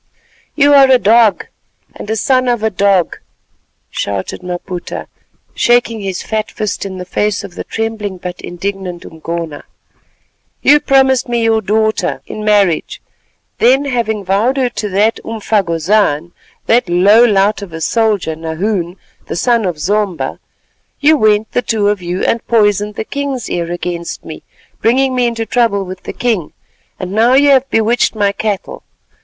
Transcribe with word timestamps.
"You 0.55 0.73
are 0.73 0.89
a 0.89 0.97
dog, 0.97 1.45
and 1.93 2.09
a 2.09 2.15
son 2.15 2.47
of 2.47 2.63
a 2.63 2.71
dog," 2.71 3.17
shouted 3.91 4.41
Maputa, 4.41 5.05
shaking 5.53 5.99
his 5.99 6.23
fat 6.23 6.49
fist 6.49 6.87
in 6.87 6.97
the 6.97 7.05
face 7.05 7.43
of 7.43 7.53
the 7.53 7.63
trembling 7.63 8.17
but 8.17 8.41
indignant 8.41 9.05
Umgona. 9.05 9.63
"You 10.63 10.79
promised 10.79 11.29
me 11.29 11.43
your 11.43 11.61
daughter 11.61 12.23
in 12.25 12.43
marriage, 12.43 12.99
then 13.59 13.85
having 13.85 14.25
vowed 14.25 14.57
her 14.57 14.69
to 14.69 14.89
that 14.89 15.19
umfagozan—that 15.23 16.89
low 16.89 17.23
lout 17.23 17.61
of 17.61 17.71
a 17.71 17.79
soldier, 17.79 18.35
Nahoon, 18.35 18.97
the 19.27 19.35
son 19.35 19.65
of 19.65 19.77
Zomba—you 19.77 21.15
went, 21.15 21.51
the 21.51 21.61
two 21.61 21.89
of 21.89 22.01
you, 22.01 22.23
and 22.25 22.43
poisoned 22.47 22.95
the 22.95 23.03
king's 23.05 23.51
ear 23.51 23.71
against 23.71 24.25
me, 24.25 24.41
bringing 24.81 25.13
me 25.13 25.27
into 25.27 25.45
trouble 25.45 25.83
with 25.85 26.01
the 26.01 26.11
king, 26.13 26.53
and 26.99 27.11
now 27.11 27.35
you 27.35 27.51
have 27.51 27.69
bewitched 27.69 28.15
my 28.15 28.31
cattle. 28.31 28.81